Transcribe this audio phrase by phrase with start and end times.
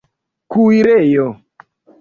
[0.51, 1.27] kuirejo